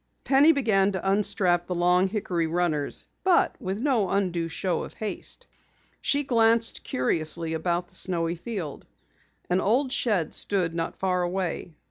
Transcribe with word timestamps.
Penny 0.23 0.51
began 0.51 0.91
to 0.93 1.11
unstrap 1.11 1.67
the 1.67 1.75
long 1.75 2.07
hickory 2.07 2.47
runners, 2.47 3.05
but 3.23 3.55
with 3.61 3.81
no 3.81 4.09
undue 4.09 4.49
show 4.49 4.81
of 4.83 4.95
haste. 4.95 5.45
She 6.01 6.23
glanced 6.23 6.83
curiously 6.83 7.53
about 7.53 7.87
the 7.89 7.93
snowy 7.93 8.33
field. 8.33 8.87
An 9.47 9.61
old 9.61 9.91
shed 9.91 10.33
stood 10.33 10.73
not 10.73 10.97
far 10.97 11.21
away. 11.21 11.75